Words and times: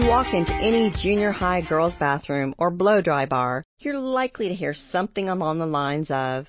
walk 0.00 0.32
into 0.32 0.54
any 0.54 0.90
junior 1.02 1.30
high 1.30 1.60
girls' 1.60 1.94
bathroom 1.96 2.54
or 2.56 2.70
blow 2.70 3.02
dry 3.02 3.26
bar, 3.26 3.62
you're 3.80 3.98
likely 3.98 4.48
to 4.48 4.54
hear 4.54 4.72
something 4.72 5.28
along 5.28 5.58
the 5.58 5.66
lines 5.66 6.10
of, 6.10 6.46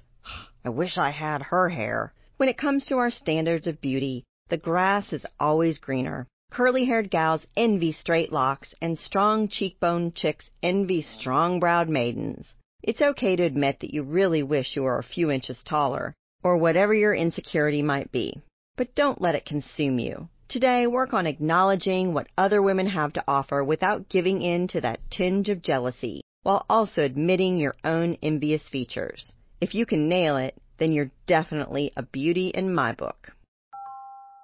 I 0.63 0.70
wish 0.70 0.97
I 0.97 1.12
had 1.12 1.42
her 1.42 1.67
hair. 1.67 2.13
When 2.38 2.48
it 2.48 2.58
comes 2.58 2.85
to 2.85 2.98
our 2.98 3.12
standards 3.12 3.67
of 3.67 3.81
beauty, 3.81 4.24
the 4.48 4.58
grass 4.58 5.12
is 5.12 5.26
always 5.42 5.78
greener. 5.78 6.26
Curly 6.52 6.85
haired 6.85 7.12
gals 7.12 7.46
envy 7.58 7.92
straight 7.92 8.31
locks, 8.31 8.74
and 8.81 8.98
strong 8.98 9.49
cheekbone 9.49 10.13
chicks 10.13 10.49
envy 10.62 11.02
strong 11.02 11.60
browed 11.60 11.89
maidens. 11.89 12.53
It's 12.81 13.02
okay 13.02 13.35
to 13.35 13.44
admit 13.44 13.81
that 13.81 13.94
you 13.94 14.03
really 14.03 14.44
wish 14.44 14.78
you 14.78 14.84
were 14.84 14.99
a 14.99 15.03
few 15.03 15.30
inches 15.30 15.62
taller, 15.63 16.16
or 16.44 16.55
whatever 16.55 16.94
your 16.94 17.13
insecurity 17.13 17.81
might 17.81 18.09
be. 18.09 18.41
But 18.77 18.95
don't 18.95 19.21
let 19.21 19.35
it 19.35 19.45
consume 19.45 19.99
you. 19.99 20.30
Today, 20.53 20.85
work 20.85 21.16
on 21.16 21.25
acknowledging 21.25 22.13
what 22.13 22.27
other 22.38 22.62
women 22.62 22.85
have 22.85 23.12
to 23.13 23.23
offer 23.27 23.63
without 23.63 24.07
giving 24.07 24.43
in 24.43 24.67
to 24.67 24.81
that 24.81 24.99
tinge 25.09 25.49
of 25.49 25.63
jealousy, 25.63 26.21
while 26.43 26.63
also 26.70 27.02
admitting 27.02 27.57
your 27.57 27.73
own 27.84 28.20
envious 28.21 28.62
features. 28.70 29.31
If 29.62 29.73
you 29.73 29.88
can 29.88 30.07
nail 30.07 30.38
it, 30.38 30.53
then 30.77 30.91
you're 30.91 31.09
definitely 31.26 31.91
a 31.98 32.03
beauty 32.03 32.49
in 32.49 32.71
my 32.71 32.91
book. 32.91 33.31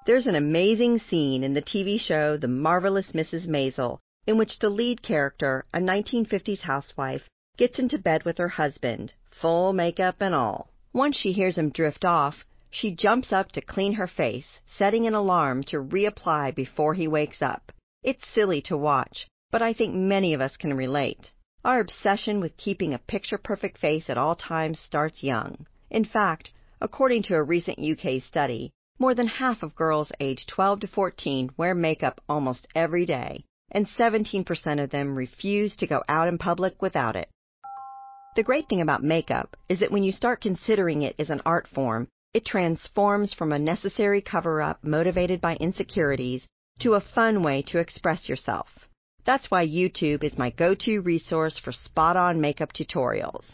There's 0.08 0.26
an 0.26 0.34
amazing 0.34 0.98
scene 0.98 1.44
in 1.44 1.54
the 1.54 1.62
TV 1.62 2.00
show 2.00 2.38
The 2.38 2.48
Marvelous 2.48 3.12
Mrs. 3.12 3.48
Maisel 3.48 4.00
in 4.26 4.36
which 4.36 4.58
the 4.58 4.70
lead 4.70 5.04
character, 5.04 5.64
a 5.76 5.78
1950s 5.78 6.62
housewife, 6.62 7.30
gets 7.56 7.78
into 7.78 8.00
bed 8.00 8.24
with 8.24 8.40
her 8.40 8.50
husband, 8.50 9.14
full 9.30 9.74
makeup 9.74 10.16
and 10.22 10.34
all. 10.34 10.72
Once 10.92 11.18
she 11.18 11.34
hears 11.34 11.56
him 11.56 11.70
drift 11.70 12.04
off, 12.04 12.44
she 12.70 12.92
jumps 12.92 13.34
up 13.34 13.52
to 13.52 13.62
clean 13.62 13.94
her 13.94 14.08
face, 14.08 14.60
setting 14.66 15.08
an 15.08 15.16
alarm 15.16 15.64
to 15.64 15.84
reapply 15.84 16.54
before 16.54 16.94
he 16.94 17.08
wakes 17.08 17.42
up. 17.42 17.72
It's 18.04 18.28
silly 18.34 18.62
to 18.64 18.78
watch, 18.78 19.28
but 19.52 19.62
I 19.62 19.74
think 19.74 19.96
many 19.96 20.34
of 20.34 20.42
us 20.42 20.56
can 20.56 20.74
relate. 20.76 21.32
Our 21.66 21.80
obsession 21.80 22.40
with 22.40 22.56
keeping 22.58 22.94
a 22.94 23.00
picture 23.00 23.38
perfect 23.38 23.78
face 23.80 24.10
at 24.10 24.18
all 24.18 24.36
times 24.36 24.80
starts 24.80 25.24
young. 25.24 25.66
In 25.90 26.06
fact, 26.06 26.52
according 26.80 27.24
to 27.24 27.36
a 27.36 27.44
recent 27.44 27.80
UK 27.80 28.22
study, 28.22 28.72
more 29.00 29.16
than 29.16 29.28
half 29.28 29.64
of 29.64 29.76
girls 29.76 30.12
aged 30.20 30.50
12 30.50 30.82
to 30.82 30.88
14 30.88 31.52
wear 31.58 31.74
makeup 31.74 32.22
almost 32.30 32.68
every 32.76 33.06
day, 33.06 33.44
and 33.72 33.88
17% 33.88 34.84
of 34.84 34.90
them 34.90 35.16
refuse 35.16 35.76
to 35.78 35.88
go 35.88 36.04
out 36.08 36.28
in 36.28 36.38
public 36.38 36.82
without 36.82 37.16
it. 37.16 37.30
The 38.36 38.44
great 38.44 38.70
thing 38.70 38.82
about 38.82 39.04
makeup 39.04 39.58
is 39.68 39.80
that 39.80 39.92
when 39.92 40.04
you 40.04 40.12
start 40.12 40.42
considering 40.42 41.02
it 41.02 41.16
as 41.18 41.30
an 41.30 41.42
art 41.46 41.68
form, 41.68 42.08
it 42.34 42.46
transforms 42.46 43.34
from 43.34 43.52
a 43.52 43.60
necessary 43.60 44.22
cover 44.22 44.62
up 44.62 44.84
motivated 44.84 45.42
by 45.42 45.56
insecurities 45.56 46.46
to 46.80 46.94
a 46.94 47.02
fun 47.02 47.42
way 47.44 47.64
to 47.68 47.80
express 47.80 48.30
yourself. 48.30 48.68
That's 49.26 49.52
why 49.52 49.68
YouTube 49.68 50.24
is 50.24 50.38
my 50.38 50.50
go-to 50.52 51.02
resource 51.02 51.58
for 51.58 51.72
spot-on 51.72 52.40
makeup 52.40 52.72
tutorials. 52.74 53.46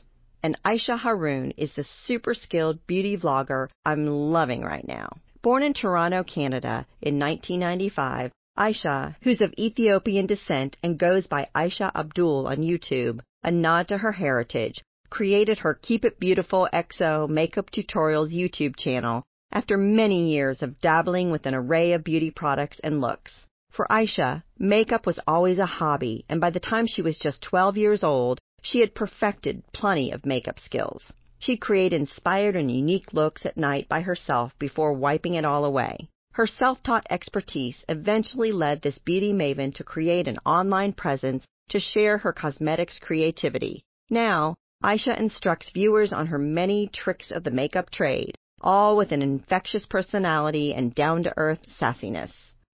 And 0.44 0.59
Aisha 0.64 1.00
Haroon 1.00 1.52
is 1.58 1.72
the 1.73 1.86
super 2.06 2.34
skilled 2.34 2.86
beauty 2.86 3.17
vlogger 3.17 3.70
I'm 3.86 4.06
loving 4.06 4.62
right 4.62 4.88
now. 4.88 5.10
Born 5.42 5.64
in 5.64 5.73
Toronto, 5.73 6.23
Canada 6.23 6.86
in 7.02 7.17
1995, 7.17 8.32
Aisha, 8.58 9.16
who's 9.23 9.42
of 9.42 9.54
Ethiopian 9.58 10.28
descent 10.28 10.78
and 10.84 11.00
goes 11.00 11.28
by 11.28 11.50
Aisha 11.56 11.92
Abdul 11.95 12.48
on 12.48 12.58
YouTube, 12.58 13.20
a 13.44 13.52
nod 13.52 13.88
to 13.88 13.98
her 13.98 14.12
heritage, 14.12 14.84
created 15.09 15.59
her 15.59 15.73
Keep 15.73 16.06
It 16.06 16.20
Beautiful 16.20 16.67
XO 16.73 17.30
Makeup 17.30 17.70
Tutorials 17.72 18.34
YouTube 18.34 18.75
channel 18.75 19.23
after 19.52 19.78
many 19.78 20.31
years 20.31 20.61
of 20.61 20.80
dabbling 20.81 21.31
with 21.31 21.45
an 21.45 21.56
array 21.56 21.94
of 21.94 22.03
beauty 22.03 22.31
products 22.31 22.80
and 22.84 23.02
looks. 23.02 23.31
For 23.72 23.88
Aisha, 23.89 24.44
makeup 24.58 25.05
was 25.05 25.20
always 25.27 25.60
a 25.60 25.66
hobby, 25.66 26.26
and 26.30 26.39
by 26.39 26.49
the 26.49 26.60
time 26.60 26.88
she 26.88 27.02
was 27.02 27.17
just 27.17 27.42
12 27.42 27.77
years 27.77 28.04
old, 28.04 28.39
she 28.61 28.80
had 28.80 28.95
perfected 28.95 29.64
plenty 29.73 30.11
of 30.11 30.26
makeup 30.26 30.60
skills. 30.60 31.04
She'd 31.39 31.61
create 31.61 31.93
inspired 31.93 32.55
and 32.55 32.72
unique 32.72 33.14
looks 33.14 33.45
at 33.45 33.58
night 33.58 33.87
by 33.89 34.02
herself 34.02 34.58
before 34.58 34.93
wiping 34.93 35.36
it 35.36 35.45
all 35.45 35.66
away. 35.66 36.10
Her 36.32 36.48
self-taught 36.48 37.05
expertise 37.10 37.86
eventually 37.87 38.52
led 38.52 38.82
this 38.82 38.98
beauty 38.98 39.33
maven 39.33 39.73
to 39.76 39.83
create 39.83 40.27
an 40.27 40.39
online 40.45 40.93
presence 40.93 41.45
to 41.70 41.80
share 41.80 42.17
her 42.17 42.33
cosmetics 42.33 42.99
creativity. 42.99 43.83
Now, 44.10 44.55
Aisha 44.83 45.17
instructs 45.17 45.71
viewers 45.71 46.11
on 46.11 46.27
her 46.27 46.37
many 46.37 46.87
tricks 46.87 47.31
of 47.31 47.43
the 47.43 47.49
makeup 47.49 47.89
trade, 47.89 48.36
all 48.61 48.97
with 48.97 49.11
an 49.11 49.21
infectious 49.21 49.86
personality 49.86 50.73
and 50.73 50.93
down-to-earth 50.93 51.61
sassiness. 51.80 52.31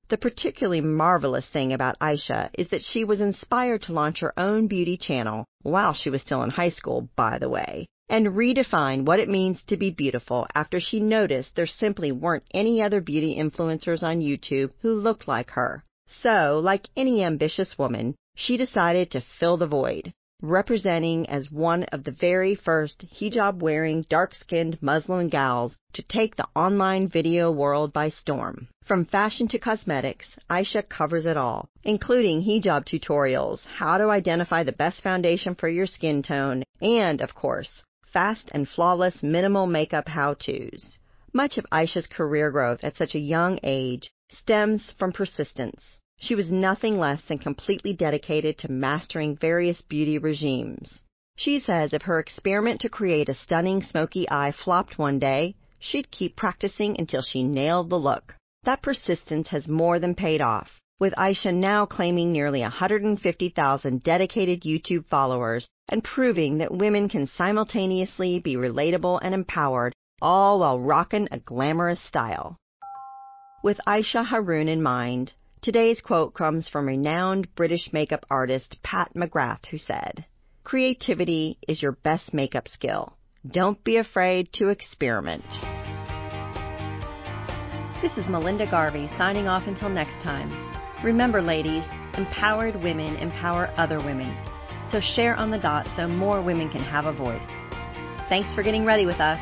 The 0.09 0.17
particularly 0.17 0.81
marvelous 0.81 1.47
thing 1.47 1.71
about 1.71 1.99
Aisha 1.99 2.49
is 2.53 2.67
that 2.69 2.81
she 2.81 3.03
was 3.05 3.21
inspired 3.21 3.83
to 3.83 3.93
launch 3.93 4.19
her 4.19 4.37
own 4.37 4.67
beauty 4.67 4.97
channel 4.97 5.45
while 5.61 5.93
she 5.93 6.09
was 6.09 6.21
still 6.21 6.43
in 6.43 6.49
high 6.49 6.71
school, 6.71 7.07
by 7.15 7.37
the 7.37 7.49
way, 7.49 7.85
and 8.09 8.35
redefine 8.35 9.05
what 9.05 9.19
it 9.19 9.29
means 9.29 9.63
to 9.65 9.77
be 9.77 9.91
beautiful 9.91 10.47
after 10.55 10.79
she 10.79 10.99
noticed 10.99 11.55
there 11.55 11.67
simply 11.67 12.11
weren't 12.11 12.49
any 12.51 12.81
other 12.81 12.99
beauty 12.99 13.37
influencers 13.37 14.01
on 14.03 14.19
YouTube 14.21 14.71
who 14.81 14.95
looked 14.95 15.27
like 15.27 15.51
her. 15.51 15.83
So, 16.07 16.59
like 16.63 16.89
any 16.97 17.23
ambitious 17.23 17.77
woman, 17.77 18.15
she 18.35 18.57
decided 18.57 19.11
to 19.11 19.21
fill 19.39 19.55
the 19.57 19.67
void 19.67 20.13
representing 20.41 21.29
as 21.29 21.51
one 21.51 21.83
of 21.91 22.03
the 22.03 22.11
very 22.11 22.55
first 22.55 23.05
hijab 23.19 23.61
wearing, 23.61 24.03
dark 24.09 24.33
skinned 24.33 24.77
Muslim 24.81 25.27
gals 25.29 25.75
to 25.93 26.03
take 26.03 26.35
the 26.35 26.47
online 26.55 27.07
video 27.07 27.51
world 27.51 27.93
by 27.93 28.09
storm. 28.09 28.67
From 28.85 29.05
fashion 29.05 29.47
to 29.49 29.59
cosmetics, 29.59 30.27
Aisha 30.49 30.87
covers 30.87 31.25
it 31.25 31.37
all, 31.37 31.67
including 31.83 32.41
hijab 32.41 32.85
tutorials, 32.85 33.65
how 33.65 33.97
to 33.97 34.09
identify 34.09 34.63
the 34.63 34.71
best 34.71 35.01
foundation 35.01 35.55
for 35.55 35.69
your 35.69 35.85
skin 35.85 36.23
tone, 36.23 36.63
and, 36.81 37.21
of 37.21 37.35
course, 37.35 37.83
fast 38.11 38.49
and 38.53 38.67
flawless 38.67 39.21
minimal 39.21 39.67
makeup 39.67 40.07
how 40.07 40.33
to's. 40.33 40.97
Much 41.33 41.57
of 41.57 41.65
Aisha's 41.71 42.07
career 42.07 42.51
growth 42.51 42.83
at 42.83 42.97
such 42.97 43.15
a 43.15 43.19
young 43.19 43.59
age 43.63 44.11
stems 44.31 44.93
from 44.97 45.13
persistence. 45.13 45.81
She 46.23 46.35
was 46.35 46.51
nothing 46.51 46.99
less 46.99 47.23
than 47.23 47.39
completely 47.39 47.93
dedicated 47.93 48.59
to 48.59 48.71
mastering 48.71 49.35
various 49.35 49.81
beauty 49.81 50.19
regimes. 50.19 50.99
She 51.35 51.59
says 51.59 51.93
if 51.93 52.03
her 52.03 52.19
experiment 52.19 52.79
to 52.81 52.89
create 52.89 53.27
a 53.27 53.33
stunning 53.33 53.81
smoky 53.81 54.29
eye 54.29 54.51
flopped 54.51 54.99
one 54.99 55.17
day, 55.17 55.55
she'd 55.79 56.11
keep 56.11 56.35
practicing 56.35 56.95
until 56.99 57.23
she 57.23 57.41
nailed 57.41 57.89
the 57.89 57.97
look. 57.97 58.35
That 58.65 58.83
persistence 58.83 59.47
has 59.47 59.67
more 59.67 59.97
than 59.97 60.13
paid 60.13 60.41
off, 60.41 60.79
with 60.99 61.15
Aisha 61.15 61.51
now 61.51 61.87
claiming 61.87 62.31
nearly 62.31 62.61
150,000 62.61 64.03
dedicated 64.03 64.61
YouTube 64.61 65.07
followers 65.07 65.67
and 65.89 66.03
proving 66.03 66.59
that 66.59 66.71
women 66.71 67.09
can 67.09 67.25
simultaneously 67.25 68.37
be 68.37 68.55
relatable 68.55 69.17
and 69.23 69.33
empowered, 69.33 69.95
all 70.21 70.59
while 70.59 70.79
rocking 70.79 71.27
a 71.31 71.39
glamorous 71.39 71.99
style. 72.07 72.57
With 73.63 73.79
Aisha 73.87 74.23
Haroon 74.27 74.67
in 74.67 74.83
mind, 74.83 75.33
Today's 75.61 76.01
quote 76.01 76.33
comes 76.33 76.67
from 76.67 76.87
renowned 76.87 77.53
British 77.53 77.93
makeup 77.93 78.25
artist 78.31 78.77
Pat 78.81 79.13
McGrath, 79.15 79.67
who 79.69 79.77
said, 79.77 80.25
Creativity 80.63 81.59
is 81.67 81.83
your 81.83 81.91
best 81.91 82.33
makeup 82.33 82.67
skill. 82.67 83.15
Don't 83.47 83.83
be 83.83 83.97
afraid 83.97 84.51
to 84.53 84.69
experiment. 84.69 85.45
This 88.01 88.11
is 88.17 88.27
Melinda 88.27 88.65
Garvey 88.71 89.07
signing 89.19 89.47
off 89.47 89.67
until 89.67 89.89
next 89.89 90.23
time. 90.23 90.49
Remember, 91.03 91.43
ladies, 91.43 91.83
empowered 92.15 92.75
women 92.81 93.15
empower 93.17 93.71
other 93.77 93.99
women. 93.99 94.35
So 94.91 94.99
share 94.99 95.35
on 95.35 95.51
the 95.51 95.59
dot 95.59 95.85
so 95.95 96.07
more 96.07 96.41
women 96.41 96.69
can 96.69 96.81
have 96.81 97.05
a 97.05 97.13
voice. 97.13 97.45
Thanks 98.29 98.51
for 98.55 98.63
getting 98.63 98.83
ready 98.83 99.05
with 99.05 99.19
us. 99.19 99.37